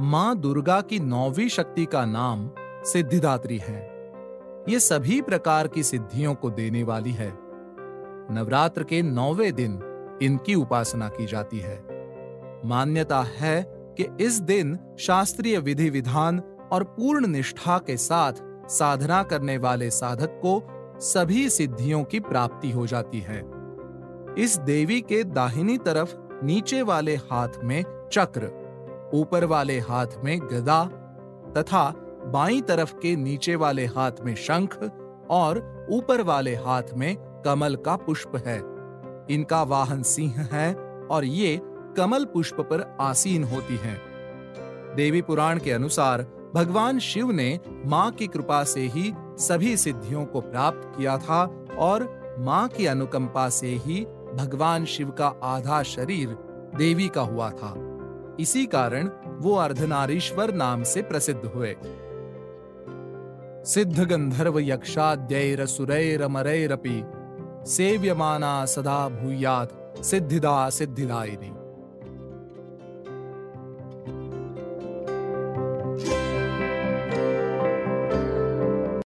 [0.00, 2.50] माँ दुर्गा की नौवीं शक्ति का नाम
[2.84, 4.10] सिद्धिदात्री है।
[4.68, 7.38] ये सभी प्रकार की सिद्धियों को देने वाली है।
[8.30, 9.80] नवरात्र के नौवे दिन
[10.22, 11.76] इनकी उपासना की जाती है।
[12.64, 18.32] मान्यता है कि इस दिन शास्त्रीय विधि विधान और पूर्ण निष्ठा के साथ
[18.68, 20.62] साधना करने वाले साधक को
[21.00, 23.42] सभी सिद्धियों की प्राप्ति हो जाती है।
[24.38, 26.14] इस देवी के दाहिनी तरफ़
[26.44, 28.63] नीचे वाले हाथ में चक्र
[29.12, 30.84] ऊपर वाले हाथ में गदा
[31.56, 31.92] तथा
[32.26, 34.78] बाई तरफ़ के नीचे वाले हाथ में शंख
[35.30, 38.58] और ऊपर वाले हाथ में कमल का पुष्प है
[39.30, 40.74] इनका वाहन सिंह है
[41.10, 41.60] और ये
[41.96, 44.00] कमल पुष्प पर आसीन होती हैं।
[44.96, 46.22] देवी पुराण के अनुसार
[46.54, 51.44] भगवान शिव ने माँ की कृपा से ही सभी सिद्धियों को प्राप्त किया था
[51.78, 52.06] और
[52.38, 56.36] माँ की अनुकंपा से ही भगवान शिव का आधा शरीर
[56.76, 57.74] देवी का हुआ था
[58.40, 61.76] इसी कारण वो अर्धनारीश्वर नाम से प्रसिद्ध हुए।
[63.64, 67.04] सिद्ध गंधर्व यक्षाद्यर सुरैर मरैरपी
[67.66, 71.52] सेव्यमाना सदा भूयात सिद्धिदा सिद्धिदायिनी।